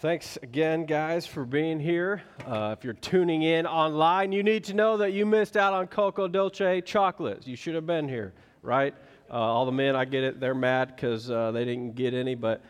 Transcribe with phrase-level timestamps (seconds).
[0.00, 2.22] Thanks again, guys, for being here.
[2.46, 5.88] Uh, if you're tuning in online, you need to know that you missed out on
[5.88, 7.48] Coco Dolce chocolates.
[7.48, 8.32] You should have been here,
[8.62, 8.94] right?
[9.28, 12.36] Uh, all the men, I get it, they're mad because uh, they didn't get any,
[12.36, 12.62] but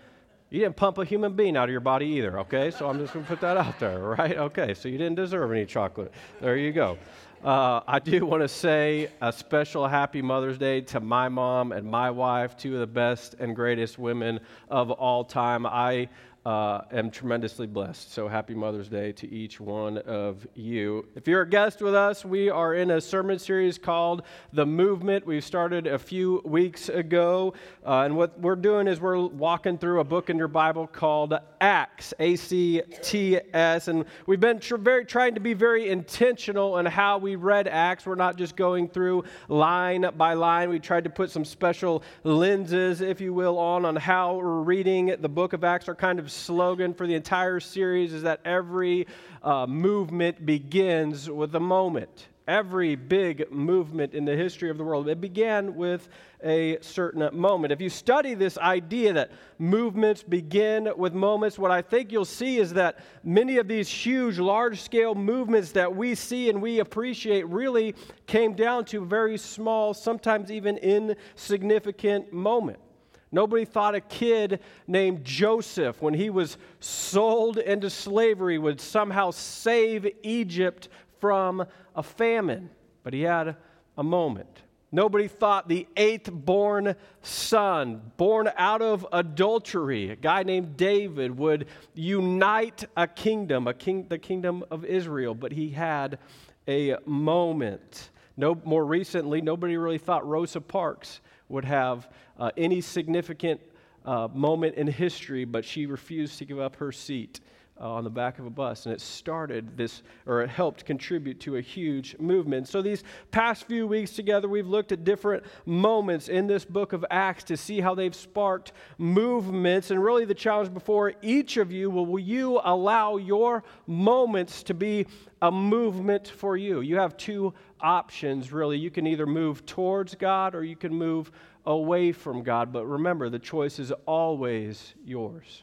[0.48, 2.70] you didn't pump a human being out of your body either, okay?
[2.70, 4.38] So I'm just going to put that out there, right?
[4.38, 6.14] Okay, so you didn't deserve any chocolate.
[6.40, 6.96] There you go.
[7.44, 11.86] Uh, I do want to say a special happy Mother's Day to my mom and
[11.86, 14.40] my wife, two of the best and greatest women
[14.70, 15.64] of all time.
[15.64, 16.08] I
[16.46, 18.12] uh, am tremendously blessed.
[18.12, 21.06] So happy Mother's Day to each one of you.
[21.14, 25.26] If you're a guest with us, we are in a sermon series called The Movement.
[25.26, 27.54] We started a few weeks ago.
[27.84, 31.34] Uh, and what we're doing is we're walking through a book in your Bible called
[31.60, 33.88] Acts, A C T S.
[33.88, 38.06] And we've been tr- very, trying to be very intentional in how we read Acts.
[38.06, 40.70] We're not just going through line by line.
[40.70, 45.14] We tried to put some special lenses, if you will, on, on how we're reading
[45.20, 49.06] the book of Acts, Our kind of slogan for the entire series is that every
[49.42, 52.28] uh, movement begins with a moment.
[52.46, 56.08] Every big movement in the history of the world, it began with
[56.42, 57.74] a certain moment.
[57.74, 62.56] If you study this idea that movements begin with moments, what I think you'll see
[62.56, 67.46] is that many of these huge, large scale movements that we see and we appreciate
[67.48, 67.94] really
[68.26, 72.87] came down to very small, sometimes even insignificant moments.
[73.30, 80.06] Nobody thought a kid named Joseph, when he was sold into slavery, would somehow save
[80.22, 80.88] Egypt
[81.20, 82.70] from a famine.
[83.02, 83.56] But he had
[83.96, 84.62] a moment.
[84.90, 91.66] Nobody thought the eighth born son, born out of adultery, a guy named David, would
[91.92, 95.34] unite a kingdom, a king, the kingdom of Israel.
[95.34, 96.18] But he had
[96.66, 98.08] a moment.
[98.38, 101.20] No, more recently, nobody really thought Rosa Parks
[101.50, 102.08] would have
[102.38, 103.60] uh, any significant
[104.04, 107.40] uh, moment in history, but she refused to give up her seat
[107.80, 108.86] uh, on the back of a bus.
[108.86, 112.68] And it started this, or it helped contribute to a huge movement.
[112.68, 117.04] So, these past few weeks together, we've looked at different moments in this book of
[117.10, 119.90] Acts to see how they've sparked movements.
[119.90, 124.74] And really, the challenge before each of you will, will you allow your moments to
[124.74, 125.06] be
[125.42, 126.80] a movement for you?
[126.80, 128.78] You have two options, really.
[128.78, 131.30] You can either move towards God or you can move
[131.64, 132.72] away from God.
[132.72, 135.62] But remember, the choice is always yours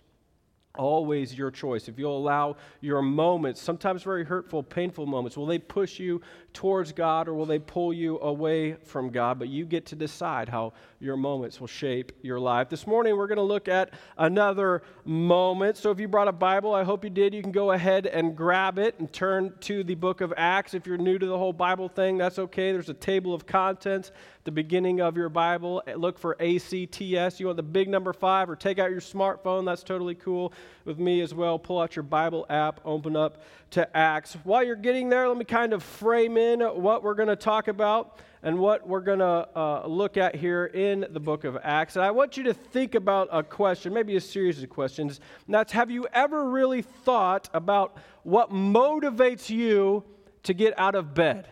[0.78, 1.88] always your choice.
[1.88, 6.22] If you'll allow your moments, sometimes very hurtful, painful moments, will they push you
[6.54, 9.40] towards God or will they pull you away from God?
[9.40, 12.70] But you get to decide how your moments will shape your life.
[12.70, 15.78] This morning, we're going to look at another moment.
[15.78, 18.36] So if you brought a Bible, I hope you did, you can go ahead and
[18.36, 20.74] grab it and turn to the book of Acts.
[20.74, 22.72] If you're new to the whole Bible thing, that's okay.
[22.72, 24.12] There's a table of contents
[24.46, 25.84] the beginning of your Bible.
[25.96, 27.40] Look for ACTS.
[27.40, 29.66] You want the big number five, or take out your smartphone.
[29.66, 30.54] That's totally cool
[30.86, 31.60] with me as well.
[31.60, 33.42] Pull out your Bible app, open up
[33.72, 34.38] to Acts.
[34.44, 37.68] While you're getting there, let me kind of frame in what we're going to talk
[37.68, 41.96] about and what we're going to uh, look at here in the book of Acts.
[41.96, 45.20] And I want you to think about a question, maybe a series of questions.
[45.48, 50.04] And that's Have you ever really thought about what motivates you
[50.44, 51.48] to get out of bed?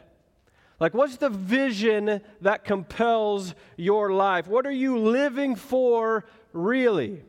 [0.84, 4.48] Like, what's the vision that compels your life?
[4.48, 7.24] What are you living for, really?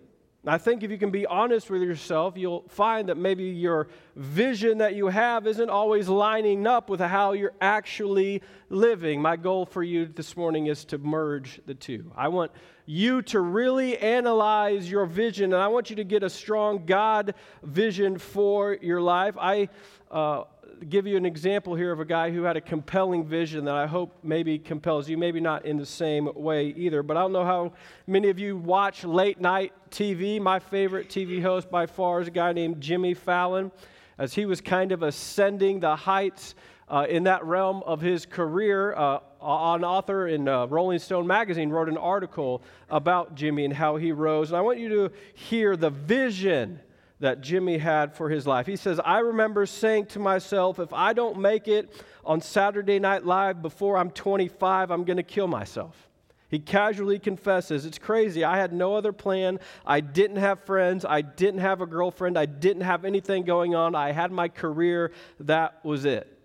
[0.44, 4.78] I think if you can be honest with yourself, you'll find that maybe your vision
[4.78, 9.22] that you have isn't always lining up with how you're actually living.
[9.22, 12.10] My goal for you this morning is to merge the two.
[12.16, 12.50] I want
[12.86, 17.36] you to really analyze your vision, and I want you to get a strong God
[17.62, 19.36] vision for your life.
[19.38, 19.68] I
[20.10, 20.42] uh,
[20.88, 23.86] give you an example here of a guy who had a compelling vision that I
[23.86, 27.02] hope maybe compels you, maybe not in the same way either.
[27.02, 27.72] But I don't know how
[28.06, 30.40] many of you watch late night TV.
[30.40, 33.72] My favorite TV host by far is a guy named Jimmy Fallon,
[34.18, 36.54] as he was kind of ascending the heights
[36.88, 38.94] uh, in that realm of his career.
[38.94, 43.96] Uh, an author in uh, Rolling Stone magazine wrote an article about Jimmy and how
[43.96, 44.50] he rose.
[44.50, 46.80] And I want you to hear the vision
[47.24, 48.66] that Jimmy had for his life.
[48.66, 51.90] He says, I remember saying to myself, if I don't make it
[52.22, 56.10] on Saturday Night Live before I'm 25, I'm going to kill myself.
[56.50, 58.44] He casually confesses, It's crazy.
[58.44, 59.58] I had no other plan.
[59.86, 61.06] I didn't have friends.
[61.06, 62.36] I didn't have a girlfriend.
[62.36, 63.94] I didn't have anything going on.
[63.94, 65.10] I had my career.
[65.40, 66.38] That was it.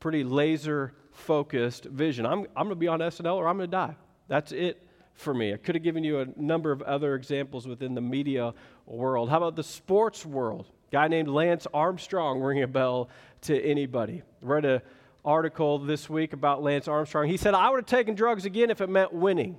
[0.00, 2.26] Pretty laser focused vision.
[2.26, 3.94] I'm, I'm going to be on SNL or I'm going to die.
[4.26, 4.85] That's it
[5.16, 5.52] for me.
[5.52, 8.54] I could have given you a number of other examples within the media
[8.86, 9.30] world.
[9.30, 10.66] How about the sports world?
[10.88, 13.08] A guy named Lance Armstrong ring a bell
[13.42, 14.22] to anybody.
[14.40, 14.82] Read an
[15.24, 17.28] article this week about Lance Armstrong.
[17.28, 19.58] He said, I would have taken drugs again if it meant winning.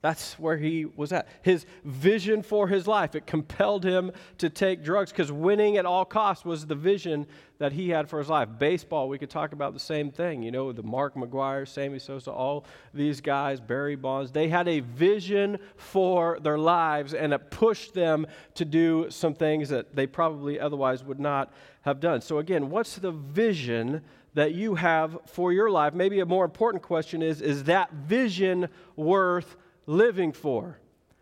[0.00, 1.26] That's where he was at.
[1.42, 6.04] His vision for his life, it compelled him to take drugs because winning at all
[6.04, 7.26] costs was the vision
[7.58, 8.48] that he had for his life.
[8.60, 10.44] Baseball, we could talk about the same thing.
[10.44, 12.64] You know, the Mark McGwire, Sammy Sosa, all
[12.94, 18.24] these guys, Barry Bonds, they had a vision for their lives and it pushed them
[18.54, 21.52] to do some things that they probably otherwise would not
[21.82, 22.20] have done.
[22.20, 24.02] So, again, what's the vision
[24.34, 25.92] that you have for your life?
[25.92, 29.56] Maybe a more important question is is that vision worth
[29.88, 30.78] living for?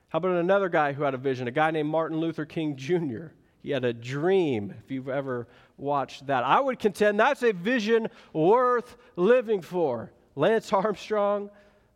[0.09, 3.29] How about another guy who had a vision, a guy named Martin Luther King Jr.?
[3.63, 5.47] He had a dream, if you've ever
[5.77, 6.45] watched that.
[6.45, 10.13] I would contend that's a vision worth living for.
[10.35, 11.49] Lance Armstrong,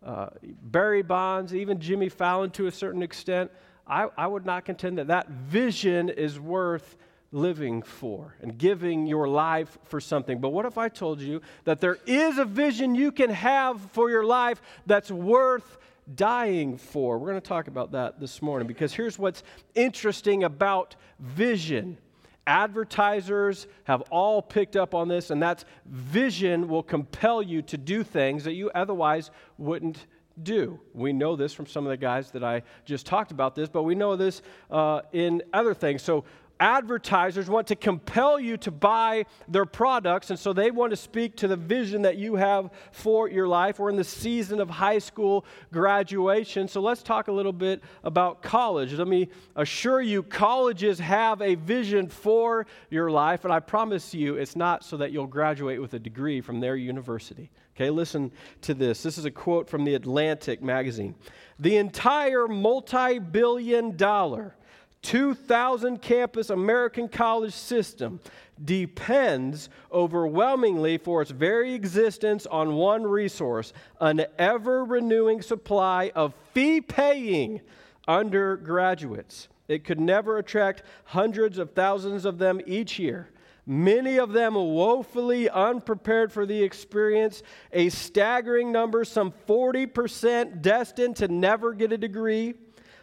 [0.05, 3.51] uh, Barry Bonds, even Jimmy Fallon to a certain extent.
[3.87, 6.97] I, I would not contend that that vision is worth
[7.33, 10.41] living for and giving your life for something.
[10.41, 14.11] But what if I told you that there is a vision you can have for
[14.11, 15.79] your life that's worth
[16.15, 17.19] dying for.
[17.19, 19.43] We're going to talk about that this morning because here's what's
[19.75, 21.99] interesting about vision.
[22.47, 28.03] Advertisers have all picked up on this, and that's vision will compel you to do
[28.03, 30.07] things that you otherwise wouldn't
[30.43, 30.81] do.
[30.95, 33.83] We know this from some of the guys that I just talked about this, but
[33.83, 36.03] we know this uh, in other things.
[36.03, 36.25] So,
[36.61, 41.37] advertisers want to compel you to buy their products, and so they want to speak
[41.37, 43.79] to the vision that you have for your life.
[43.79, 48.43] We're in the season of high school graduation, so let's talk a little bit about
[48.43, 48.93] college.
[48.93, 54.37] Let me assure you, colleges have a vision for your life, and I promise you,
[54.37, 57.51] it's not so that you'll graduate with a degree from their university.
[57.75, 58.31] Okay, listen
[58.61, 59.03] to this.
[59.03, 61.15] This is a quote from the Atlantic magazine.
[61.59, 64.55] The entire multi billion dollar
[65.03, 68.21] 2,000 campus American college system
[68.65, 76.81] depends overwhelmingly for its very existence on one resource an ever renewing supply of fee
[76.81, 77.61] paying
[78.07, 79.49] undergraduates.
[79.69, 83.31] It could never attract hundreds of thousands of them each year.
[83.67, 87.43] Many of them woefully unprepared for the experience,
[87.73, 92.55] a staggering number, some 40% destined to never get a degree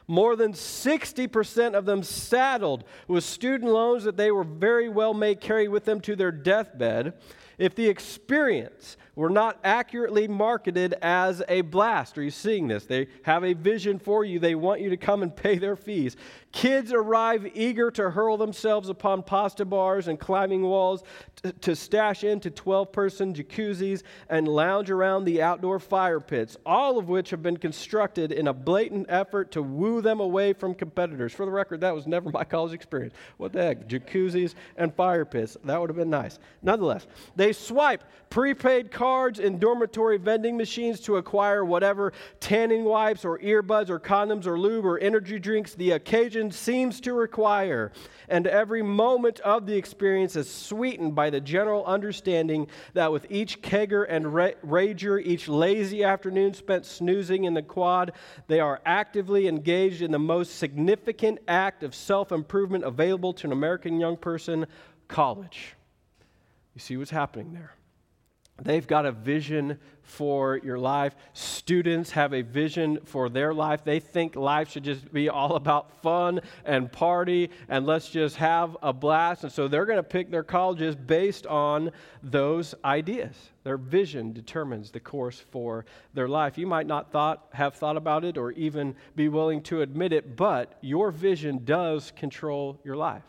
[0.08, 5.36] more than 60% of them saddled with student loans that they were very well may
[5.36, 7.14] carry with them to their deathbed.
[7.58, 12.86] If the experience were not accurately marketed as a blast, are you seeing this?
[12.86, 14.38] They have a vision for you.
[14.38, 16.16] They want you to come and pay their fees.
[16.52, 21.04] Kids arrive eager to hurl themselves upon pasta bars and climbing walls
[21.62, 27.10] to, stash into 12 person jacuzzis and lounge around the outdoor fire pits, all of
[27.10, 31.34] which have been constructed in a blatant effort to woo them away from competitors.
[31.34, 33.14] For the record, that was never my college experience.
[33.38, 33.88] What the heck?
[33.88, 35.58] Jacuzzis and fire pits.
[35.64, 36.40] That would have been nice.
[36.62, 43.40] Nonetheless, they swipe prepaid cards in dormitory vending machines to acquire whatever tanning wipes or
[43.40, 47.92] earbuds or condoms or lube or energy drinks the occasion seems to require.
[48.28, 53.62] And every moment of the experience is sweetened by the general understanding that with each
[53.62, 58.14] kegger and ra- rager, each lazy afternoon spent snoozing in the quad,
[58.48, 63.54] they are actively engaged in the most significant act of self improvement available to an
[63.54, 64.66] American young person
[65.08, 65.76] college.
[66.74, 67.77] You see what's happening there.
[68.62, 71.16] They've got a vision for your life.
[71.34, 73.84] Students have a vision for their life.
[73.84, 78.76] They think life should just be all about fun and party and let's just have
[78.82, 79.44] a blast.
[79.44, 81.92] And so they're going to pick their colleges based on
[82.24, 83.36] those ideas.
[83.64, 86.58] Their vision determines the course for their life.
[86.58, 90.36] You might not thought, have thought about it or even be willing to admit it,
[90.36, 93.24] but your vision does control your life.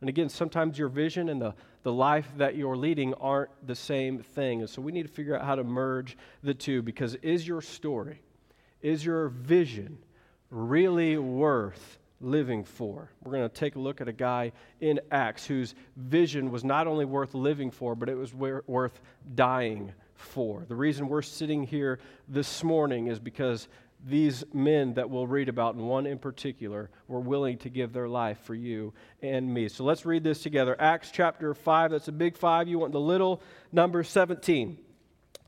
[0.00, 4.18] And again, sometimes your vision and the the life that you're leading aren't the same
[4.18, 4.60] thing.
[4.60, 7.62] And so we need to figure out how to merge the two because is your
[7.62, 8.20] story,
[8.82, 9.98] is your vision
[10.50, 13.10] really worth living for?
[13.22, 16.86] We're going to take a look at a guy in Acts whose vision was not
[16.86, 19.00] only worth living for, but it was worth
[19.34, 20.64] dying for.
[20.68, 23.68] The reason we're sitting here this morning is because
[24.06, 28.08] these men that we'll read about, and one in particular, were willing to give their
[28.08, 29.68] life for you and me.
[29.68, 30.76] So let's read this together.
[30.78, 32.68] Acts chapter 5, that's a big five.
[32.68, 34.78] You want the little number 17.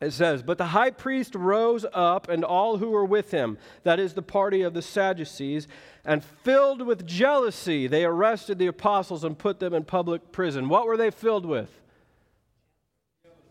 [0.01, 4.01] It says, But the high priest rose up, and all who were with him, that
[4.01, 5.69] is the party of the Sadducees,
[6.05, 10.69] and filled with jealousy, they arrested the apostles and put them in public prison.
[10.69, 11.71] What were they filled with?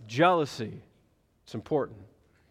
[0.07, 0.81] Jealousy.
[1.45, 1.99] It's important.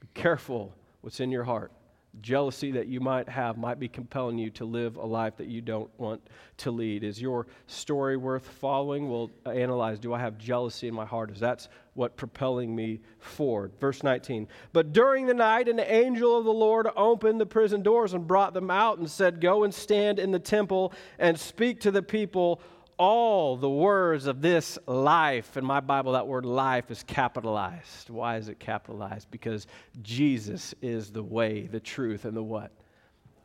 [0.01, 1.73] Be careful what's in your heart
[2.23, 5.61] jealousy that you might have might be compelling you to live a life that you
[5.61, 6.21] don't want
[6.59, 7.05] to lead.
[7.05, 9.09] Is your story worth following?
[9.09, 11.31] We'll analyze do I have jealousy in my heart?
[11.31, 13.73] Is that what propelling me forward?
[13.81, 14.49] Verse 19.
[14.73, 18.55] But during the night, an angel of the Lord opened the prison doors and brought
[18.55, 22.61] them out and said, Go and stand in the temple and speak to the people
[22.99, 25.57] all the words of this life.
[25.57, 28.11] In my Bible, that word life is capitalized.
[28.11, 29.31] Why is it capitalized?
[29.31, 29.67] Because
[30.03, 32.73] Jesus is the way, the truth, and the what?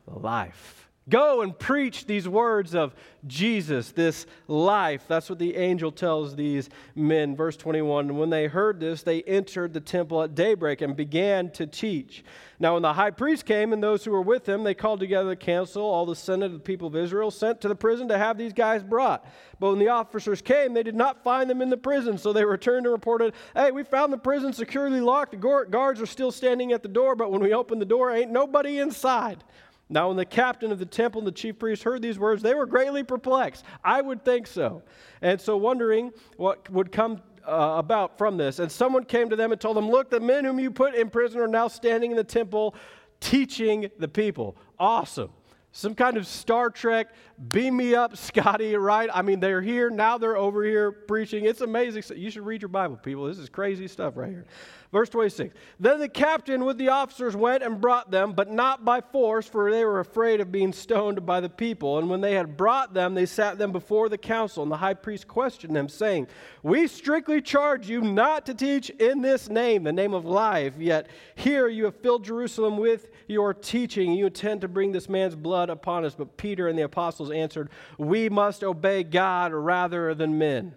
[0.06, 0.83] The life.
[1.08, 2.94] Go and preach these words of
[3.26, 5.04] Jesus, this life.
[5.06, 7.36] That's what the angel tells these men.
[7.36, 11.66] Verse 21 When they heard this, they entered the temple at daybreak and began to
[11.66, 12.24] teach.
[12.58, 15.28] Now, when the high priest came and those who were with him, they called together
[15.28, 18.16] the council, all the senate of the people of Israel, sent to the prison to
[18.16, 19.26] have these guys brought.
[19.58, 22.16] But when the officers came, they did not find them in the prison.
[22.16, 25.32] So they returned and reported, Hey, we found the prison securely locked.
[25.32, 28.30] The guards are still standing at the door, but when we opened the door, ain't
[28.30, 29.44] nobody inside.
[29.88, 32.54] Now, when the captain of the temple and the chief priests heard these words, they
[32.54, 33.64] were greatly perplexed.
[33.82, 34.82] I would think so.
[35.20, 38.58] And so, wondering what would come uh, about from this.
[38.58, 41.10] And someone came to them and told them, Look, the men whom you put in
[41.10, 42.74] prison are now standing in the temple
[43.20, 44.56] teaching the people.
[44.78, 45.30] Awesome.
[45.76, 47.08] Some kind of Star Trek,
[47.50, 49.10] beam me up, Scotty, right?
[49.12, 51.46] I mean, they're here, now they're over here preaching.
[51.46, 52.04] It's amazing.
[52.16, 53.26] You should read your Bible, people.
[53.26, 54.46] This is crazy stuff right here.
[54.94, 59.00] Verse 26 Then the captain with the officers went and brought them, but not by
[59.00, 61.98] force, for they were afraid of being stoned by the people.
[61.98, 64.62] And when they had brought them, they sat them before the council.
[64.62, 66.28] And the high priest questioned them, saying,
[66.62, 70.74] We strictly charge you not to teach in this name, the name of life.
[70.78, 74.12] Yet here you have filled Jerusalem with your teaching.
[74.12, 76.14] You intend to bring this man's blood upon us.
[76.14, 80.74] But Peter and the apostles answered, We must obey God rather than men.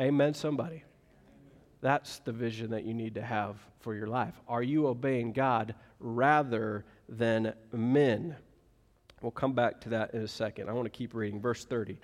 [0.00, 0.84] Amen, somebody.
[1.80, 4.34] That's the vision that you need to have for your life.
[4.48, 8.36] Are you obeying God rather than men?
[9.20, 10.68] We'll come back to that in a second.
[10.68, 11.40] I want to keep reading.
[11.40, 11.98] Verse 30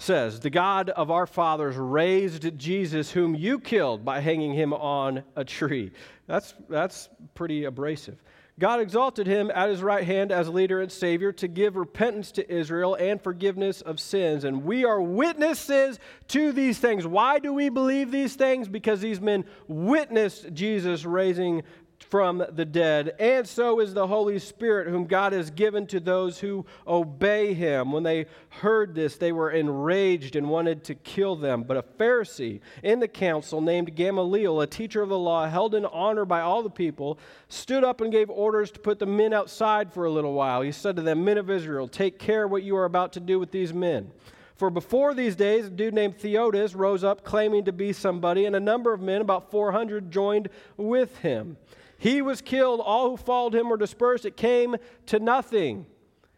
[0.00, 5.22] says, The God of our fathers raised Jesus, whom you killed by hanging him on
[5.36, 5.92] a tree.
[6.26, 8.22] That's, that's pretty abrasive.
[8.58, 12.52] God exalted him at his right hand as leader and savior to give repentance to
[12.52, 14.44] Israel and forgiveness of sins.
[14.44, 17.06] And we are witnesses to these things.
[17.06, 18.68] Why do we believe these things?
[18.68, 21.62] Because these men witnessed Jesus raising
[22.08, 26.40] from the dead, and so is the Holy Spirit, whom God has given to those
[26.40, 27.92] who obey him.
[27.92, 31.62] When they heard this, they were enraged and wanted to kill them.
[31.62, 35.84] But a Pharisee in the council, named Gamaliel, a teacher of the law, held in
[35.84, 39.92] honor by all the people, stood up and gave orders to put the men outside
[39.92, 40.62] for a little while.
[40.62, 43.38] He said to them, Men of Israel, take care what you are about to do
[43.38, 44.10] with these men.
[44.56, 48.54] For before these days, a dude named Theudas rose up claiming to be somebody, and
[48.54, 51.56] a number of men, about 400, joined with him.
[52.00, 52.80] He was killed.
[52.80, 54.24] All who followed him were dispersed.
[54.24, 54.76] It came
[55.06, 55.84] to nothing.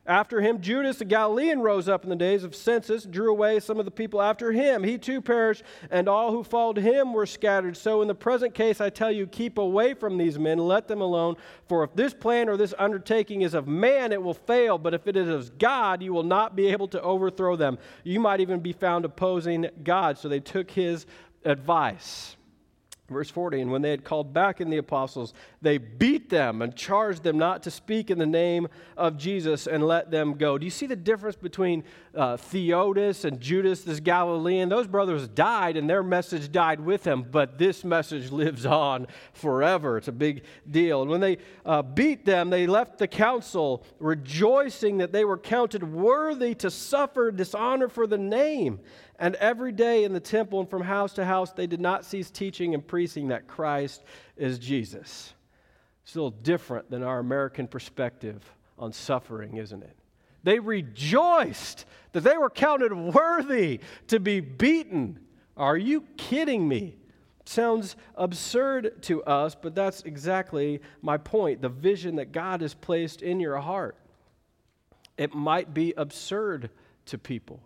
[0.05, 3.79] After him, Judas the Galilean rose up in the days of census, drew away some
[3.79, 4.83] of the people after him.
[4.83, 7.77] He too perished, and all who followed him were scattered.
[7.77, 11.01] So, in the present case, I tell you, keep away from these men, let them
[11.01, 11.37] alone.
[11.69, 14.79] For if this plan or this undertaking is of man, it will fail.
[14.79, 17.79] But if it is of God, you will not be able to overthrow them.
[18.03, 20.19] You might even be found opposing God.
[20.19, 21.07] So, they took his
[21.45, 22.35] advice.
[23.13, 26.75] Verse 40, and when they had called back in the apostles, they beat them and
[26.75, 30.59] charged them not to speak in the name of Jesus and let them go.
[30.59, 34.69] Do you see the difference between uh, Theudas and Judas, this Galilean?
[34.69, 39.97] Those brothers died and their message died with them, but this message lives on forever.
[39.99, 41.03] It's a big deal.
[41.03, 45.83] And when they uh, beat them, they left the council rejoicing that they were counted
[45.83, 48.81] worthy to suffer dishonor for the name.
[49.19, 52.31] And every day in the temple and from house to house, they did not cease
[52.31, 54.03] teaching and preaching that Christ
[54.37, 55.35] is Jesus.
[56.03, 58.43] It's a little different than our American perspective
[58.79, 59.97] on suffering, isn't it?
[60.43, 65.21] They rejoiced that they were counted worthy to be beaten.
[65.57, 66.97] Are you kidding me?
[67.45, 71.63] Sounds absurd to us, but that's exactly my point.
[71.63, 73.97] The vision that God has placed in your heart.
[75.17, 76.71] It might be absurd
[77.07, 77.61] to people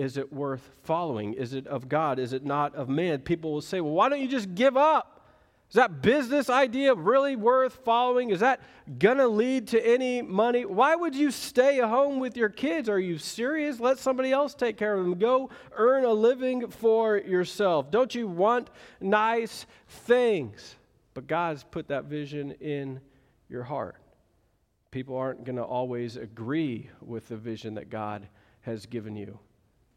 [0.00, 1.34] is it worth following?
[1.34, 2.18] Is it of God?
[2.18, 3.18] Is it not of man?
[3.18, 5.28] People will say, well, why don't you just give up?
[5.68, 8.30] Is that business idea really worth following?
[8.30, 8.60] Is that
[8.98, 10.64] going to lead to any money?
[10.64, 12.88] Why would you stay at home with your kids?
[12.88, 13.78] Are you serious?
[13.78, 15.18] Let somebody else take care of them.
[15.18, 17.90] Go earn a living for yourself.
[17.90, 18.70] Don't you want
[19.02, 20.76] nice things?
[21.12, 23.00] But God's put that vision in
[23.50, 23.96] your heart.
[24.90, 28.26] People aren't going to always agree with the vision that God
[28.62, 29.38] has given you.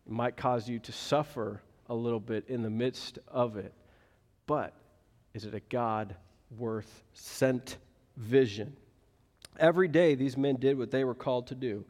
[0.05, 3.73] It might cause you to suffer a little bit in the midst of it.
[4.45, 4.73] But
[5.33, 6.15] is it a God
[6.57, 7.77] worth sent
[8.17, 8.75] vision.
[9.57, 11.85] Every day, these men did what they were called to do.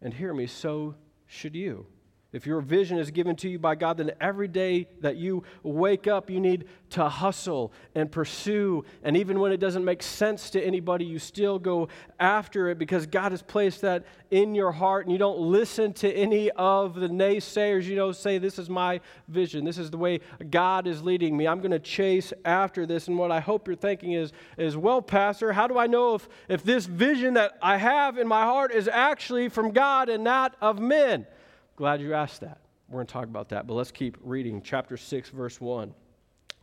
[0.00, 0.94] And hear me, so
[1.26, 1.86] should you.
[2.32, 6.06] If your vision is given to you by God, then every day that you wake
[6.06, 8.86] up, you need to hustle and pursue.
[9.02, 13.04] And even when it doesn't make sense to anybody, you still go after it because
[13.04, 15.04] God has placed that in your heart.
[15.04, 17.84] And you don't listen to any of the naysayers.
[17.84, 19.66] You don't say, This is my vision.
[19.66, 20.20] This is the way
[20.50, 21.46] God is leading me.
[21.46, 23.08] I'm going to chase after this.
[23.08, 26.28] And what I hope you're thinking is, is Well, Pastor, how do I know if,
[26.48, 30.56] if this vision that I have in my heart is actually from God and not
[30.62, 31.26] of men?
[31.82, 32.60] Glad you asked that.
[32.88, 34.62] We're going to talk about that, but let's keep reading.
[34.62, 35.92] Chapter 6, verse 1.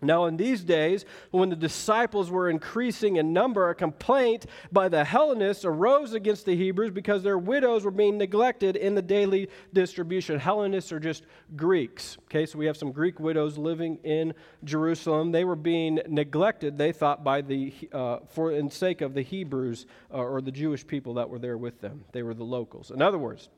[0.02, 5.04] Now, in these days, when the disciples were increasing in number, a complaint by the
[5.04, 10.40] Hellenists arose against the Hebrews because their widows were being neglected in the daily distribution.
[10.40, 11.26] Hellenists are just
[11.58, 12.18] Greeks.
[12.28, 14.34] Okay, so we have some Greek widows living in
[14.64, 15.34] Jerusalem.
[15.34, 19.86] They were being neglected, they thought, by the uh, for in sake of the Hebrews
[20.14, 22.06] uh, or the Jewish people that were there with them.
[22.14, 22.90] They were the locals.
[22.90, 23.50] In other words,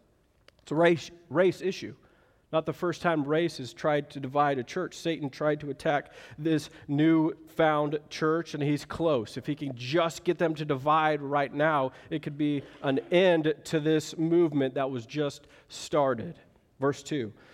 [0.63, 1.95] it's a race, race issue.
[2.51, 4.97] Not the first time race has tried to divide a church.
[4.97, 9.37] Satan tried to attack this new found church, and he's close.
[9.37, 13.53] If he can just get them to divide right now, it could be an end
[13.65, 16.35] to this movement that was just started.
[16.79, 17.31] Verse 2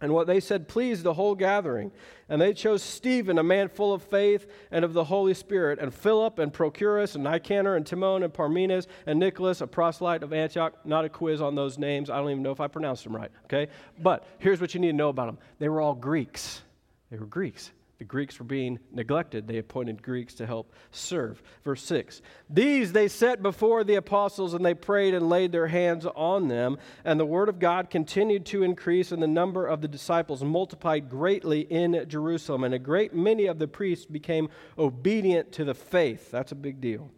[0.00, 1.92] And what they said pleased the whole gathering.
[2.28, 5.92] And they chose Stephen, a man full of faith and of the Holy Spirit, and
[5.92, 10.74] Philip, and Prochorus, and Nicanor, and Timon, and Parmenas, and Nicholas, a proselyte of Antioch.
[10.84, 12.08] Not a quiz on those names.
[12.08, 13.70] I don't even know if I pronounced them right, okay?
[13.98, 16.62] But here's what you need to know about them they were all Greeks.
[17.10, 17.72] They were Greeks.
[18.00, 19.46] The Greeks were being neglected.
[19.46, 21.42] They appointed Greeks to help serve.
[21.62, 26.06] Verse 6 These they set before the apostles, and they prayed and laid their hands
[26.16, 26.78] on them.
[27.04, 31.10] And the word of God continued to increase, and the number of the disciples multiplied
[31.10, 32.64] greatly in Jerusalem.
[32.64, 36.30] And a great many of the priests became obedient to the faith.
[36.30, 37.10] That's a big deal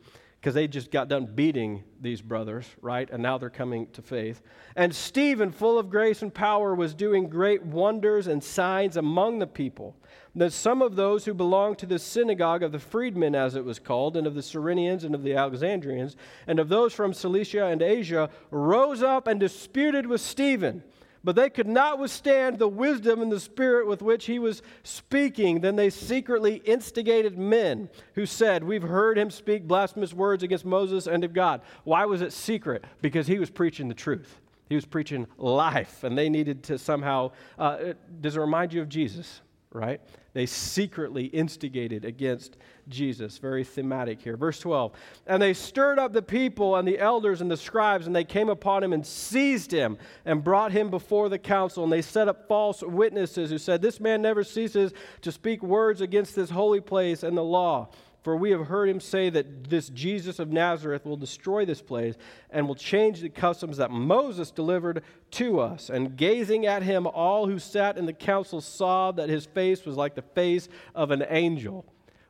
[0.42, 3.08] because they just got done beating these brothers, right?
[3.08, 4.42] And now they're coming to faith.
[4.74, 9.46] And Stephen, full of grace and power, was doing great wonders and signs among the
[9.46, 9.94] people.
[10.34, 13.78] That some of those who belonged to the synagogue of the freedmen, as it was
[13.78, 16.16] called, and of the Cyrenians and of the Alexandrians,
[16.46, 20.82] and of those from Cilicia and Asia, rose up and disputed with Stephen.
[21.24, 25.60] But they could not withstand the wisdom and the spirit with which he was speaking.
[25.60, 31.06] Then they secretly instigated men who said, We've heard him speak blasphemous words against Moses
[31.06, 31.60] and of God.
[31.84, 32.84] Why was it secret?
[33.02, 34.40] Because he was preaching the truth.
[34.68, 37.32] He was preaching life, and they needed to somehow.
[37.58, 39.42] Uh, does it remind you of Jesus?
[39.74, 40.00] Right?
[40.32, 42.56] They secretly instigated against
[42.88, 43.38] Jesus.
[43.38, 44.36] Very thematic here.
[44.36, 44.92] Verse 12.
[45.26, 48.48] And they stirred up the people and the elders and the scribes, and they came
[48.48, 51.84] upon him and seized him and brought him before the council.
[51.84, 56.00] And they set up false witnesses who said, This man never ceases to speak words
[56.00, 57.90] against this holy place and the law.
[58.22, 62.14] For we have heard him say that this Jesus of Nazareth will destroy this place
[62.50, 65.90] and will change the customs that Moses delivered to us.
[65.90, 69.96] And gazing at him, all who sat in the council saw that his face was
[69.96, 71.84] like the face of an angel.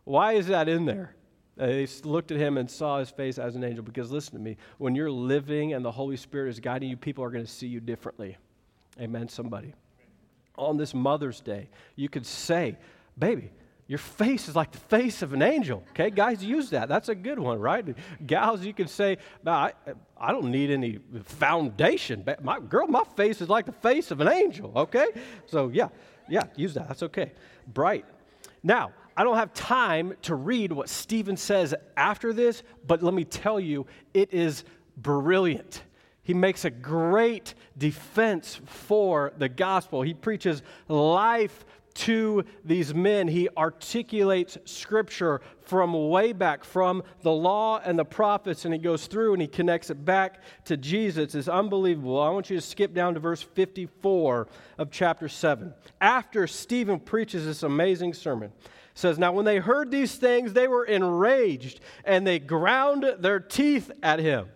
[0.05, 1.14] Why is that in there?
[1.59, 3.85] They looked at him and saw his face as an angel.
[3.85, 7.22] Because listen to me, when you're living and the Holy Spirit is guiding you, people
[7.22, 8.38] are going to see you differently.
[8.98, 9.74] Amen, somebody.
[10.57, 12.78] On this Mother's Day, you could say,
[13.18, 13.50] Baby,
[13.92, 15.85] your face is like the face of an angel.
[15.90, 16.88] Okay, guys, use that.
[16.88, 17.85] That's a good one, right?
[18.26, 19.74] Gals, you can say, no, I,
[20.16, 22.24] I don't need any foundation.
[22.40, 24.72] My girl, my face is like the face of an angel.
[24.74, 25.09] Okay,
[25.44, 25.88] so yeah,
[26.26, 26.88] yeah, use that.
[26.88, 27.33] That's okay.
[27.66, 28.07] Bright.
[28.62, 33.24] Now, I don't have time to read what Stephen says after this, but let me
[33.24, 34.64] tell you, it is
[34.96, 35.83] brilliant.
[36.22, 40.00] He makes a great defense for the gospel.
[40.00, 43.28] He preaches life to these men.
[43.28, 49.07] He articulates scripture from way back, from the law and the prophets, and he goes
[49.07, 51.35] through and he connects it back to Jesus.
[51.35, 52.20] It's unbelievable.
[52.20, 55.72] I want you to skip down to verse 54 of chapter 7.
[56.00, 58.52] After Stephen preaches this amazing sermon,
[58.94, 63.90] says, Now when they heard these things, they were enraged and they ground their teeth
[64.02, 64.48] at him.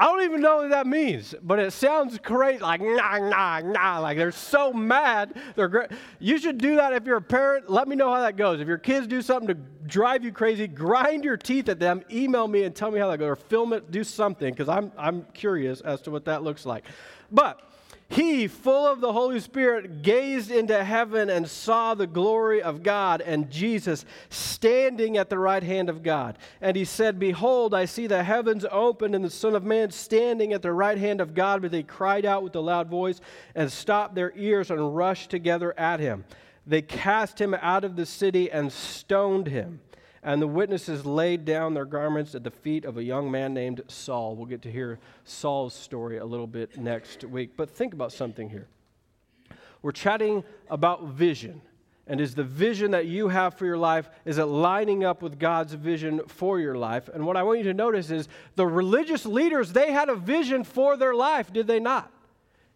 [0.00, 3.98] I don't even know what that means, but it sounds great, like nah, nah, nah,
[3.98, 5.38] like they're so mad.
[5.56, 5.90] They're great.
[6.18, 7.68] You should do that if you're a parent.
[7.68, 8.62] Let me know how that goes.
[8.62, 12.48] If your kids do something to drive you crazy, grind your teeth at them, email
[12.48, 15.26] me and tell me how that goes, or film it, do something, because I'm, I'm
[15.34, 16.86] curious as to what that looks like.
[17.30, 17.69] But
[18.10, 23.20] He, full of the Holy Spirit, gazed into heaven and saw the glory of God
[23.20, 26.36] and Jesus standing at the right hand of God.
[26.60, 30.52] And he said, Behold, I see the heavens opened and the Son of Man standing
[30.52, 31.62] at the right hand of God.
[31.62, 33.20] But they cried out with a loud voice
[33.54, 36.24] and stopped their ears and rushed together at him.
[36.66, 39.82] They cast him out of the city and stoned him.
[40.22, 43.82] And the witnesses laid down their garments at the feet of a young man named
[43.88, 44.36] Saul.
[44.36, 47.52] We'll get to hear Saul's story a little bit next week.
[47.56, 48.68] But think about something here.
[49.80, 51.62] We're chatting about vision.
[52.06, 55.38] And is the vision that you have for your life, is it lining up with
[55.38, 57.08] God's vision for your life?
[57.08, 60.64] And what I want you to notice is the religious leaders, they had a vision
[60.64, 62.10] for their life, did they not?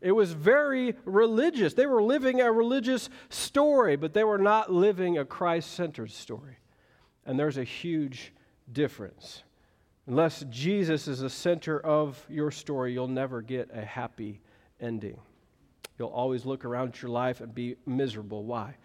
[0.01, 1.75] It was very religious.
[1.75, 6.59] They were living a religious story, but they were not living a Christ centered story.
[7.27, 8.33] And there's a huge
[8.73, 9.43] difference.
[10.07, 14.41] Unless Jesus is the center of your story, you'll never get a happy
[14.81, 15.19] ending.
[15.99, 18.45] You'll always look around at your life and be miserable.
[18.45, 18.77] Why?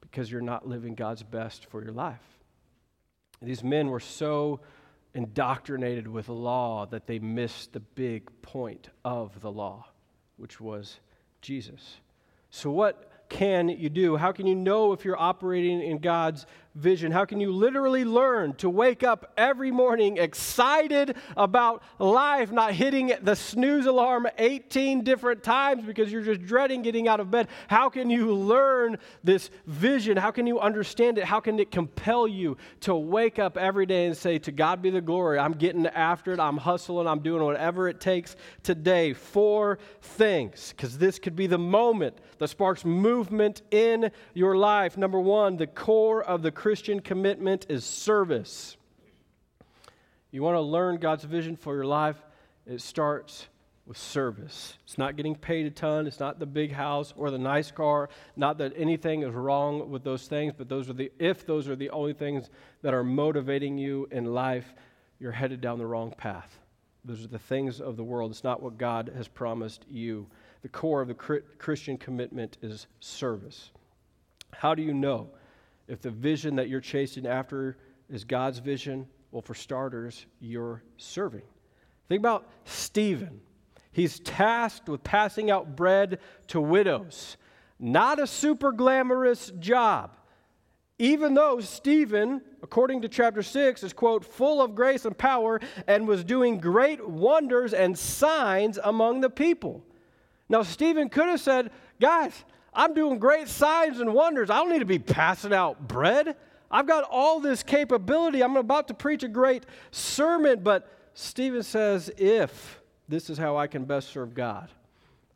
[0.00, 2.22] Because you're not living God's best for your life.
[3.40, 4.60] These men were so
[5.14, 9.86] indoctrinated with law that they missed the big point of the law,
[10.36, 11.00] which was
[11.40, 12.00] Jesus.
[12.50, 14.16] So, what can you do?
[14.16, 17.10] How can you know if you're operating in God's vision?
[17.10, 23.12] How can you literally learn to wake up every morning excited about life, not hitting
[23.22, 27.48] the snooze alarm 18 different times because you're just dreading getting out of bed?
[27.68, 30.16] How can you learn this vision?
[30.16, 31.24] How can you understand it?
[31.24, 34.90] How can it compel you to wake up every day and say, To God be
[34.90, 39.12] the glory, I'm getting after it, I'm hustling, I'm doing whatever it takes today?
[39.12, 44.96] Four things, because this could be the moment that sparks movement in your life.
[44.96, 48.76] Number one, the core of the Christian commitment is service.
[50.32, 52.16] You want to learn God's vision for your life?
[52.66, 53.46] It starts
[53.86, 54.76] with service.
[54.82, 58.08] It's not getting paid a ton, it's not the big house or the nice car,
[58.34, 61.76] not that anything is wrong with those things, but those are the if those are
[61.76, 62.50] the only things
[62.82, 64.74] that are motivating you in life,
[65.20, 66.58] you're headed down the wrong path.
[67.04, 68.32] Those are the things of the world.
[68.32, 70.26] It's not what God has promised you.
[70.62, 73.70] The core of the Christian commitment is service.
[74.50, 75.30] How do you know
[75.88, 77.76] if the vision that you're chasing after
[78.08, 81.42] is God's vision, well, for starters, you're serving.
[82.08, 83.40] Think about Stephen.
[83.92, 87.36] He's tasked with passing out bread to widows.
[87.78, 90.16] Not a super glamorous job.
[90.98, 96.08] Even though Stephen, according to chapter 6, is, quote, full of grace and power and
[96.08, 99.84] was doing great wonders and signs among the people.
[100.48, 101.70] Now, Stephen could have said,
[102.00, 102.44] Guys,
[102.76, 104.50] I'm doing great signs and wonders.
[104.50, 106.36] I don't need to be passing out bread.
[106.70, 108.42] I've got all this capability.
[108.42, 110.60] I'm about to preach a great sermon.
[110.62, 114.68] But Stephen says, if this is how I can best serve God,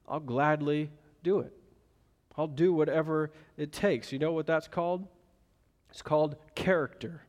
[0.06, 0.90] I'll gladly
[1.22, 1.52] do it.
[2.36, 4.12] I'll do whatever it takes.
[4.12, 5.06] You know what that's called?
[5.88, 7.22] It's called character.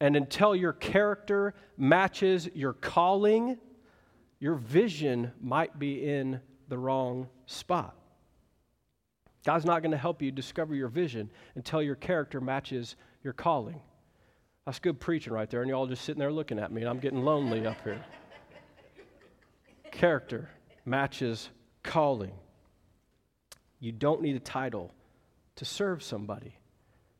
[0.00, 3.58] And until your character matches your calling,
[4.38, 7.94] your vision might be in the wrong spot.
[9.44, 13.80] God's not going to help you discover your vision until your character matches your calling.
[14.66, 16.90] That's good preaching right there, and you're all just sitting there looking at me, and
[16.90, 18.04] I'm getting lonely up here.
[19.90, 20.50] character
[20.84, 21.48] matches
[21.82, 22.32] calling.
[23.78, 24.92] You don't need a title
[25.56, 26.56] to serve somebody,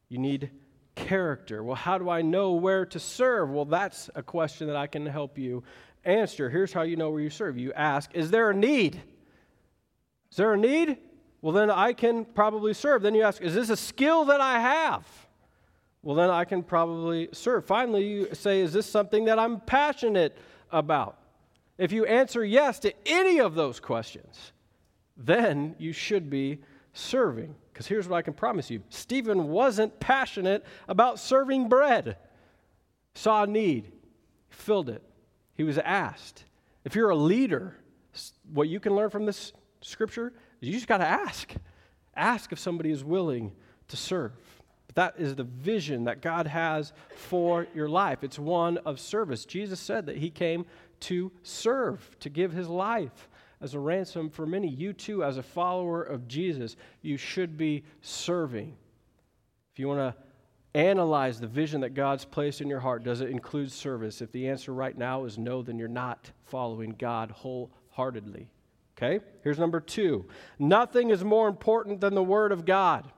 [0.09, 0.51] you need
[0.95, 1.65] character.
[1.65, 3.51] Well, how do I know where to serve?
[3.51, 5.63] Well, that's a question that I can help you
[6.05, 6.51] answer.
[6.51, 9.01] Here's how you know where you serve you ask, Is there a need?
[10.31, 10.99] Is there a need?
[11.43, 13.03] Well, then I can probably serve.
[13.03, 15.07] Then you ask, is this a skill that I have?
[16.03, 17.67] Well, then I can probably serve.
[17.67, 20.37] Finally, you say, is this something that I'm passionate
[20.71, 21.19] about?
[21.79, 24.53] If you answer yes to any of those questions,
[25.17, 26.59] then you should be
[26.93, 27.55] serving.
[27.73, 32.17] Because here's what I can promise you Stephen wasn't passionate about serving bread,
[33.15, 33.93] saw a need,
[34.49, 35.03] filled it.
[35.55, 36.45] He was asked.
[36.85, 37.77] If you're a leader,
[38.53, 41.55] what you can learn from this scripture you just got to ask.
[42.15, 43.53] Ask if somebody is willing
[43.89, 44.33] to serve.
[44.87, 48.23] But That is the vision that God has for your life.
[48.23, 49.45] It's one of service.
[49.45, 50.67] Jesus said that he came
[51.01, 53.29] to serve, to give his life
[53.61, 54.69] as a ransom for many.
[54.69, 58.77] You too, as a follower of Jesus, you should be serving.
[59.73, 63.31] If you want to analyze the vision that God's placed in your heart, does it
[63.31, 64.21] include service?
[64.21, 68.49] If the answer right now is no, then you're not following God wholeheartedly.
[69.03, 69.25] Okay?
[69.43, 70.27] Here's number two
[70.59, 73.11] nothing is more important than the Word of God.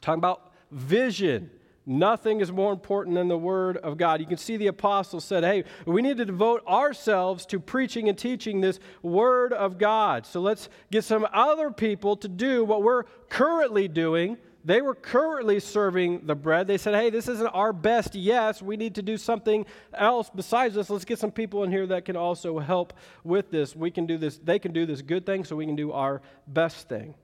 [0.00, 1.50] talking about vision.
[1.90, 4.20] Nothing is more important than the Word of God.
[4.20, 8.18] You can see the apostles said, hey, we need to devote ourselves to preaching and
[8.18, 10.26] teaching this Word of God.
[10.26, 14.36] So let's get some other people to do what we're currently doing.
[14.64, 16.66] They were currently serving the bread.
[16.66, 18.60] They said, hey, this isn't our best yes.
[18.60, 20.90] We need to do something else besides this.
[20.90, 22.92] Let's get some people in here that can also help
[23.24, 23.76] with this.
[23.76, 24.38] We can do this.
[24.38, 27.14] They can do this good thing, so we can do our best thing.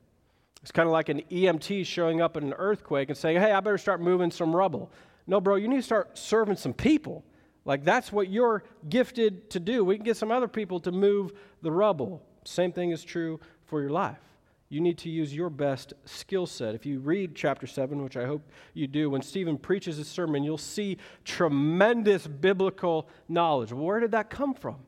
[0.62, 3.60] It's kind of like an EMT showing up in an earthquake and saying, hey, I
[3.60, 4.90] better start moving some rubble.
[5.26, 7.24] No, bro, you need to start serving some people.
[7.64, 9.84] Like that's what you're gifted to do.
[9.84, 12.22] We can get some other people to move the rubble.
[12.44, 14.18] Same thing is true for your life.
[14.74, 16.74] You need to use your best skill set.
[16.74, 20.42] If you read chapter 7, which I hope you do, when Stephen preaches his sermon,
[20.42, 23.72] you'll see tremendous biblical knowledge.
[23.72, 24.78] Where did that come from?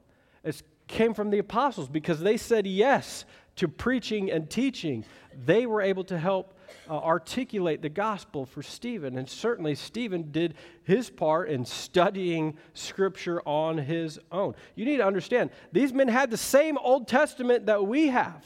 [0.43, 5.05] It came from the apostles because they said yes to preaching and teaching,
[5.45, 6.59] they were able to help
[6.91, 9.17] uh, articulate the gospel for Stephen.
[9.17, 14.57] And certainly, Stephen did his part in studying scripture on his own.
[14.75, 18.45] You need to understand, these men had the same Old Testament that we have.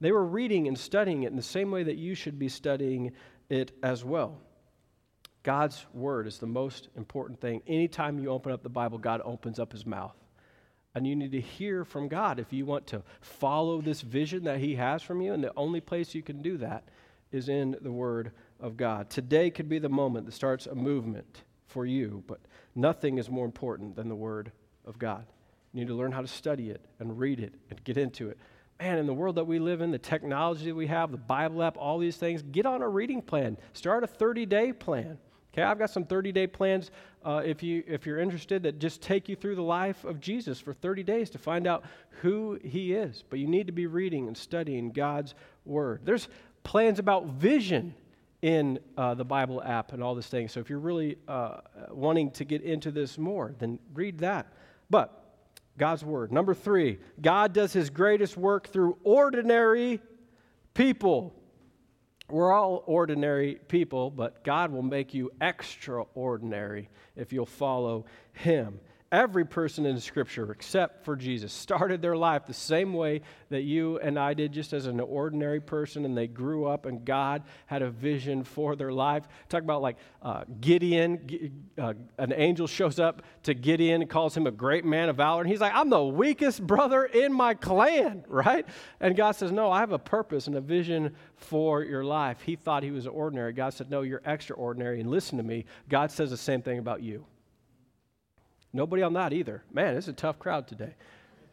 [0.00, 3.12] They were reading and studying it in the same way that you should be studying
[3.48, 4.38] it as well.
[5.42, 7.62] God's word is the most important thing.
[7.66, 10.16] Anytime you open up the Bible, God opens up his mouth.
[10.94, 14.60] And you need to hear from God if you want to follow this vision that
[14.60, 15.32] He has from you.
[15.32, 16.84] And the only place you can do that
[17.32, 18.30] is in the Word
[18.60, 19.10] of God.
[19.10, 22.38] Today could be the moment that starts a movement for you, but
[22.76, 24.52] nothing is more important than the Word
[24.86, 25.26] of God.
[25.72, 28.38] You need to learn how to study it and read it and get into it.
[28.80, 31.62] Man, in the world that we live in, the technology that we have, the Bible
[31.62, 33.56] app, all these things, get on a reading plan.
[33.72, 35.18] Start a 30 day plan.
[35.52, 36.90] Okay, I've got some 30 day plans
[37.24, 40.58] uh, if, you, if you're interested that just take you through the life of Jesus
[40.58, 41.84] for 30 days to find out
[42.20, 43.22] who he is.
[43.30, 45.34] But you need to be reading and studying God's
[45.64, 46.00] word.
[46.04, 46.28] There's
[46.64, 47.94] plans about vision
[48.42, 50.48] in uh, the Bible app and all this thing.
[50.48, 51.58] So if you're really uh,
[51.90, 54.52] wanting to get into this more, then read that.
[54.90, 55.23] But
[55.76, 56.32] God's word.
[56.32, 60.00] Number three, God does his greatest work through ordinary
[60.74, 61.34] people.
[62.30, 68.80] We're all ordinary people, but God will make you extraordinary if you'll follow Him.
[69.14, 74.00] Every person in Scripture, except for Jesus, started their life the same way that you
[74.00, 77.82] and I did, just as an ordinary person, and they grew up, and God had
[77.82, 79.28] a vision for their life.
[79.48, 81.68] Talk about like uh, Gideon.
[81.78, 85.42] Uh, an angel shows up to Gideon and calls him a great man of valor,
[85.42, 88.66] and he's like, I'm the weakest brother in my clan, right?
[88.98, 92.40] And God says, No, I have a purpose and a vision for your life.
[92.40, 93.52] He thought he was ordinary.
[93.52, 95.66] God said, No, you're extraordinary, and listen to me.
[95.88, 97.24] God says the same thing about you.
[98.74, 99.62] Nobody on that either.
[99.72, 100.94] Man, it's a tough crowd today.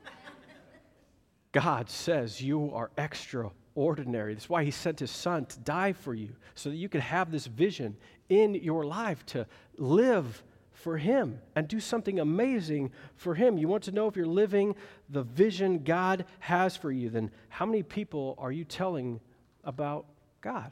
[1.52, 4.34] God says you are extraordinary.
[4.34, 7.32] That's why He sent His Son to die for you, so that you could have
[7.32, 7.96] this vision
[8.28, 9.46] in your life to
[9.78, 13.60] live for Him and do something amazing for Him.
[13.60, 14.76] You want to know if you're living
[15.08, 19.20] the vision God has for you, then how many people are you telling
[19.64, 20.08] about
[20.42, 20.72] God?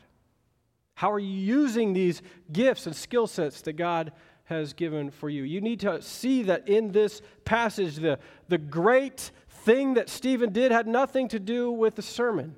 [0.95, 4.11] How are you using these gifts and skill sets that God
[4.49, 5.43] has given for you.
[5.43, 10.71] You need to see that in this passage, the, the great thing that Stephen did
[10.71, 12.55] had nothing to do with the sermon,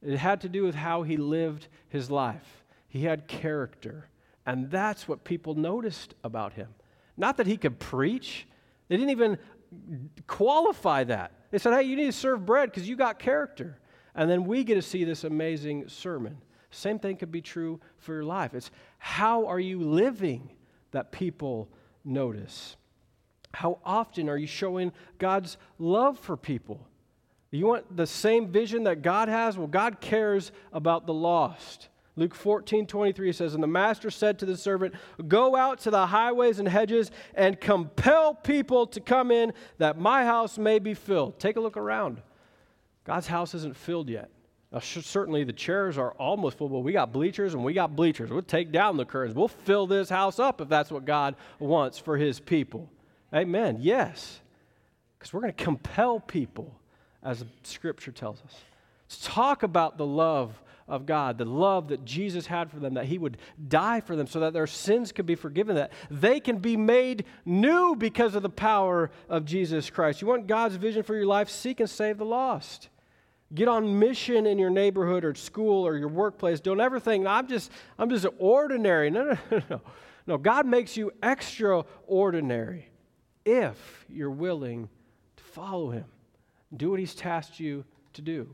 [0.00, 2.64] it had to do with how he lived his life.
[2.86, 4.08] He had character.
[4.46, 6.68] And that's what people noticed about him.
[7.16, 8.46] Not that he could preach,
[8.86, 9.38] they didn't even
[10.28, 11.32] qualify that.
[11.50, 13.80] They said, hey, you need to serve bread because you got character.
[14.14, 16.38] And then we get to see this amazing sermon.
[16.70, 18.54] Same thing could be true for your life.
[18.54, 20.50] It's how are you living?
[20.94, 21.68] That people
[22.04, 22.76] notice?
[23.52, 26.88] How often are you showing God's love for people?
[27.50, 29.56] You want the same vision that God has?
[29.56, 31.88] Well, God cares about the lost.
[32.16, 34.94] Luke 14, 23 says, And the master said to the servant,
[35.28, 40.24] Go out to the highways and hedges and compel people to come in that my
[40.24, 41.38] house may be filled.
[41.38, 42.22] Take a look around.
[43.04, 44.30] God's house isn't filled yet.
[44.74, 47.94] Uh, now, certainly the chairs are almost full, but we got bleachers and we got
[47.94, 48.28] bleachers.
[48.28, 49.36] We'll take down the curtains.
[49.36, 52.90] We'll fill this house up if that's what God wants for his people.
[53.32, 53.78] Amen.
[53.80, 54.40] Yes.
[55.16, 56.74] Because we're going to compel people,
[57.22, 58.54] as Scripture tells us.
[59.04, 63.06] Let's talk about the love of God, the love that Jesus had for them, that
[63.06, 66.58] he would die for them so that their sins could be forgiven, that they can
[66.58, 70.20] be made new because of the power of Jesus Christ.
[70.20, 71.48] You want God's vision for your life?
[71.48, 72.88] Seek and save the lost.
[73.54, 76.60] Get on mission in your neighborhood or school or your workplace.
[76.60, 79.10] Don't ever think, I'm just, I'm just ordinary.
[79.10, 79.80] No, no, no, no.
[80.26, 82.88] No, God makes you extraordinary
[83.44, 84.88] if you're willing
[85.36, 86.06] to follow Him.
[86.74, 88.48] Do what He's tasked you to do.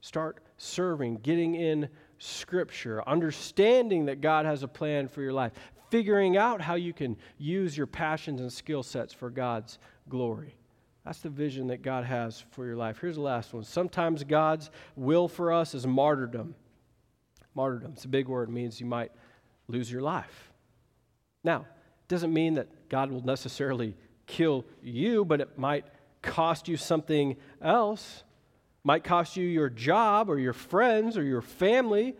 [0.00, 1.88] Start serving, getting in
[2.18, 5.52] Scripture, understanding that God has a plan for your life.
[5.88, 10.55] figuring out how you can use your passions and skill sets for God's glory.
[11.06, 12.98] That's the vision that God has for your life.
[13.00, 13.62] Here's the last one.
[13.62, 16.56] Sometimes God's will for us is martyrdom.
[17.54, 19.12] Martyrdom, it's a big word, it means you might
[19.68, 20.52] lose your life.
[21.44, 23.94] Now, it doesn't mean that God will necessarily
[24.26, 25.86] kill you, but it might
[26.22, 28.24] cost you something else.
[28.84, 32.16] It might cost you your job or your friends or your family.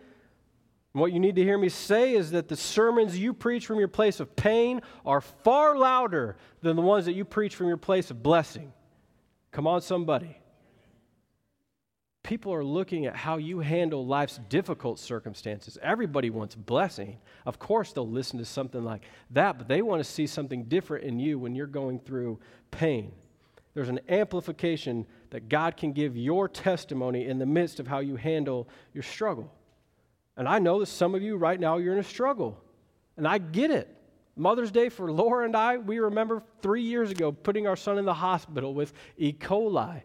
[0.93, 3.79] And what you need to hear me say is that the sermons you preach from
[3.79, 7.75] your place of pain are far louder than the ones that you preach from your
[7.75, 8.71] place of blessing.
[9.57, 10.37] Come on, somebody
[12.21, 15.79] people are looking at how you handle life's difficult circumstances.
[15.81, 17.17] Everybody wants blessing.
[17.43, 21.05] Of course, they'll listen to something like that, but they want to see something different
[21.05, 22.39] in you when you're going through
[22.69, 23.13] pain.
[23.73, 28.15] There's an amplification that God can give your testimony in the midst of how you
[28.15, 29.51] handle your struggle.
[30.35, 32.61] And I know that some of you right now, you're in a struggle.
[33.15, 33.96] And I get it.
[34.37, 38.05] Mother's Day for Laura and I, we remember three years ago putting our son in
[38.05, 39.33] the hospital with E.
[39.33, 39.95] coli.
[39.95, 40.01] You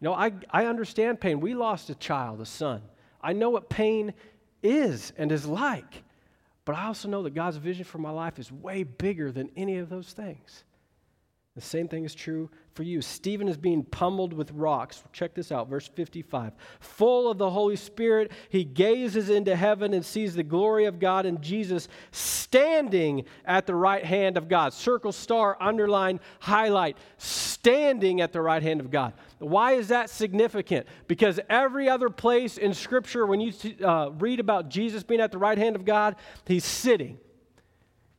[0.00, 1.40] know, I, I understand pain.
[1.40, 2.82] We lost a child, a son.
[3.22, 4.12] I know what pain
[4.62, 6.02] is and is like.
[6.64, 9.78] But I also know that God's vision for my life is way bigger than any
[9.78, 10.64] of those things.
[11.56, 13.00] The same thing is true for you.
[13.00, 15.02] Stephen is being pummeled with rocks.
[15.14, 16.52] Check this out, verse 55.
[16.80, 21.24] Full of the Holy Spirit, he gazes into heaven and sees the glory of God
[21.24, 24.74] and Jesus standing at the right hand of God.
[24.74, 26.98] Circle, star, underline, highlight.
[27.16, 29.14] Standing at the right hand of God.
[29.38, 30.86] Why is that significant?
[31.08, 35.38] Because every other place in Scripture, when you uh, read about Jesus being at the
[35.38, 37.16] right hand of God, he's sitting.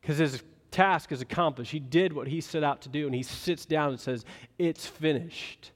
[0.00, 1.70] Because his task is accomplished.
[1.70, 4.24] He did what he set out to do, and he sits down and says,
[4.58, 5.72] It's finished.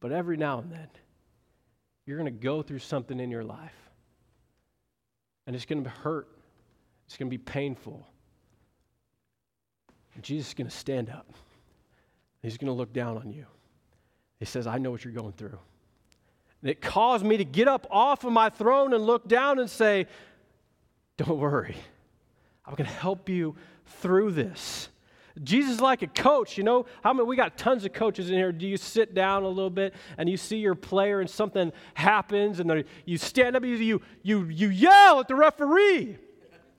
[0.00, 0.88] But every now and then,
[2.06, 3.90] you're going to go through something in your life,
[5.46, 6.28] and it's going to hurt,
[7.06, 8.06] it's going to be painful.
[10.14, 11.26] And Jesus is going to stand up,
[12.42, 13.46] he's going to look down on you.
[14.38, 15.58] He says, I know what you're going through.
[16.62, 19.70] And it caused me to get up off of my throne and look down and
[19.70, 20.06] say,
[21.16, 21.76] Don't worry.
[22.70, 24.90] I'm going to help you through this.
[25.42, 26.86] Jesus is like a coach, you know.
[27.02, 28.52] How many we got tons of coaches in here.
[28.52, 32.60] Do you sit down a little bit and you see your player and something happens
[32.60, 36.16] and you stand up, you you you yell at the referee,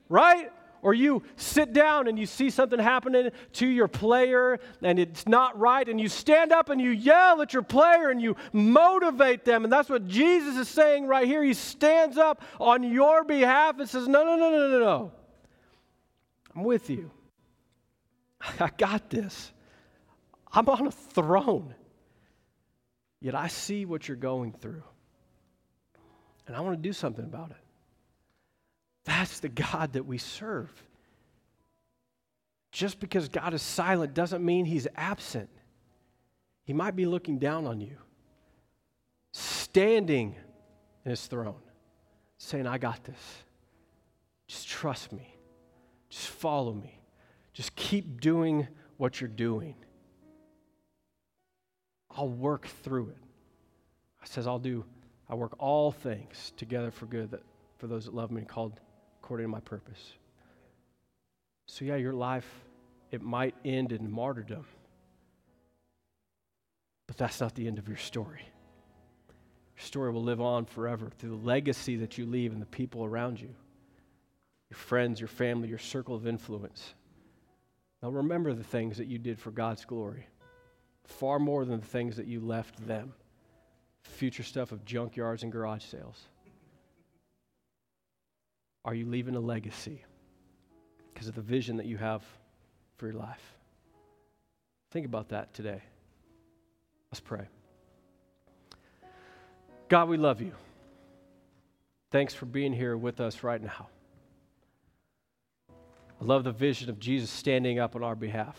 [0.08, 0.50] right?
[0.80, 5.58] Or you sit down and you see something happening to your player and it's not
[5.58, 9.64] right, and you stand up and you yell at your player and you motivate them.
[9.64, 11.42] And that's what Jesus is saying right here.
[11.42, 15.12] He stands up on your behalf and says, No, no, no, no, no, no.
[16.54, 17.10] I'm with you.
[18.60, 19.52] I got this.
[20.52, 21.74] I'm on a throne.
[23.20, 24.82] Yet I see what you're going through.
[26.46, 27.56] And I want to do something about it.
[29.04, 30.70] That's the God that we serve.
[32.72, 35.50] Just because God is silent doesn't mean he's absent.
[36.64, 37.96] He might be looking down on you,
[39.32, 40.34] standing
[41.04, 41.60] in his throne,
[42.38, 43.42] saying, I got this.
[44.46, 45.36] Just trust me.
[46.12, 47.00] Just follow me.
[47.54, 49.74] Just keep doing what you're doing.
[52.14, 53.24] I'll work through it.
[54.22, 54.84] I says, I'll do,
[55.26, 57.42] I work all things together for good that,
[57.78, 58.78] for those that love me and called
[59.22, 60.12] according to my purpose.
[61.64, 62.46] So, yeah, your life,
[63.10, 64.66] it might end in martyrdom,
[67.06, 68.42] but that's not the end of your story.
[69.78, 73.02] Your story will live on forever through the legacy that you leave and the people
[73.02, 73.54] around you
[74.72, 76.94] your friends, your family, your circle of influence.
[78.02, 80.26] Now remember the things that you did for God's glory,
[81.04, 83.12] far more than the things that you left them.
[84.00, 86.18] Future stuff of junkyards and garage sales.
[88.86, 90.02] Are you leaving a legacy
[91.12, 92.22] because of the vision that you have
[92.96, 93.58] for your life?
[94.90, 95.82] Think about that today.
[97.10, 97.44] Let's pray.
[99.90, 100.54] God, we love you.
[102.10, 103.88] Thanks for being here with us right now.
[106.22, 108.56] I love the vision of Jesus standing up on our behalf.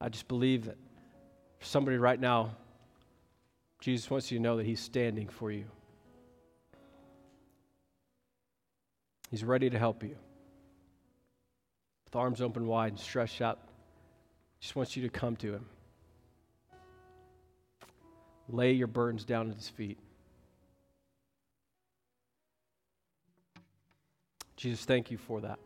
[0.00, 0.76] I just believe that
[1.58, 2.54] for somebody right now,
[3.80, 5.64] Jesus wants you to know that He's standing for you.
[9.28, 10.16] He's ready to help you.
[12.04, 13.58] With arms open wide and stretched out,
[14.60, 15.66] he just wants you to come to Him.
[18.48, 19.98] Lay your burdens down at His feet.
[24.56, 25.58] Jesus, thank you for that.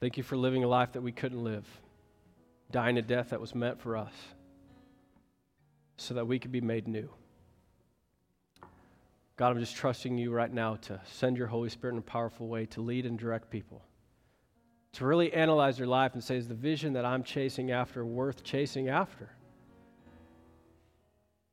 [0.00, 1.66] Thank you for living a life that we couldn't live,
[2.70, 4.14] dying a death that was meant for us,
[5.98, 7.10] so that we could be made new.
[9.36, 12.48] God, I'm just trusting you right now to send your Holy Spirit in a powerful
[12.48, 13.82] way to lead and direct people.
[14.94, 18.42] To really analyze their life and say, is the vision that I'm chasing after worth
[18.42, 19.30] chasing after?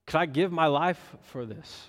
[0.05, 1.87] Could I give my life for this?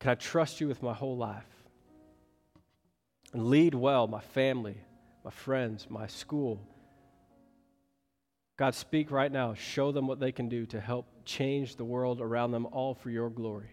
[0.00, 1.46] Can I trust you with my whole life?
[3.32, 4.76] And lead well my family,
[5.24, 6.60] my friends, my school.
[8.56, 9.54] God, speak right now.
[9.54, 13.10] Show them what they can do to help change the world around them, all for
[13.10, 13.70] your glory.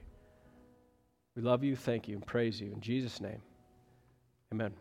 [1.36, 2.72] We love you, thank you, and praise you.
[2.72, 3.42] In Jesus' name,
[4.54, 4.74] amen.